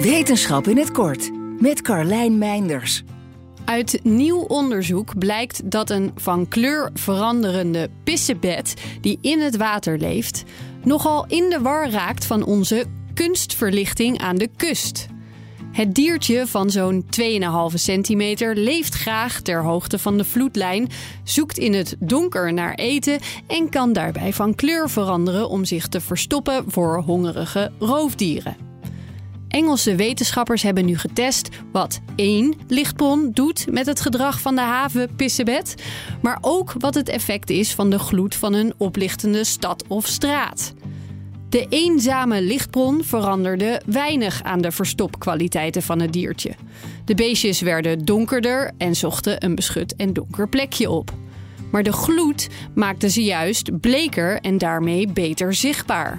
[0.00, 3.02] Wetenschap in het kort met Carlijn Meinders.
[3.64, 10.44] Uit nieuw onderzoek blijkt dat een van kleur veranderende pissebed die in het water leeft,
[10.84, 12.84] nogal in de war raakt van onze
[13.14, 15.06] kunstverlichting aan de kust.
[15.72, 17.04] Het diertje van zo'n
[17.70, 20.88] 2,5 centimeter leeft graag ter hoogte van de vloedlijn,
[21.24, 26.00] zoekt in het donker naar eten en kan daarbij van kleur veranderen om zich te
[26.00, 28.69] verstoppen voor hongerige roofdieren.
[29.50, 35.74] Engelse wetenschappers hebben nu getest wat één lichtbron doet met het gedrag van de havenpissebed,
[36.22, 40.74] maar ook wat het effect is van de gloed van een oplichtende stad of straat.
[41.48, 46.54] De eenzame lichtbron veranderde weinig aan de verstopkwaliteiten van het diertje.
[47.04, 51.12] De beestjes werden donkerder en zochten een beschut en donker plekje op.
[51.70, 56.18] Maar de gloed maakte ze juist bleker en daarmee beter zichtbaar.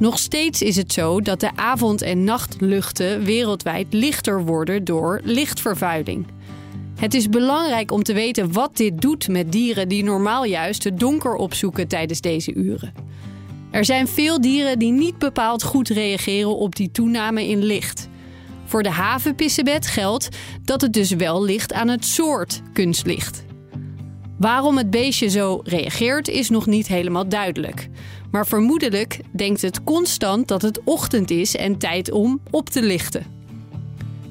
[0.00, 6.26] Nog steeds is het zo dat de avond- en nachtluchten wereldwijd lichter worden door lichtvervuiling.
[6.96, 10.98] Het is belangrijk om te weten wat dit doet met dieren die normaal juist het
[10.98, 12.92] donker opzoeken tijdens deze uren.
[13.70, 18.08] Er zijn veel dieren die niet bepaald goed reageren op die toename in licht.
[18.64, 20.28] Voor de havenpissebed geldt
[20.64, 23.44] dat het dus wel ligt aan het soort kunstlicht.
[24.40, 27.88] Waarom het beestje zo reageert is nog niet helemaal duidelijk.
[28.30, 33.26] Maar vermoedelijk denkt het constant dat het ochtend is en tijd om op te lichten.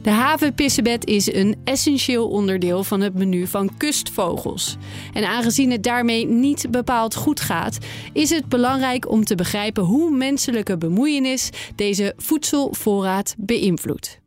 [0.02, 4.78] De havenpissebed is een essentieel onderdeel van het menu van kustvogels.
[5.14, 7.78] En aangezien het daarmee niet bepaald goed gaat,
[8.14, 14.20] is het belangrijk om te begrijpen hoe menselijke bemoeienis deze voedselvoorraad beïnvloedt.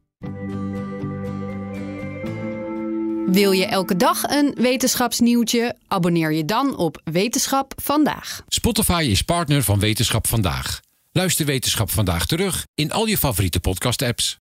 [3.27, 5.77] Wil je elke dag een wetenschapsnieuwtje?
[5.89, 8.43] Abonneer je dan op Wetenschap vandaag.
[8.49, 10.81] Spotify is partner van Wetenschap vandaag.
[11.13, 14.42] Luister Wetenschap vandaag terug in al je favoriete podcast-apps.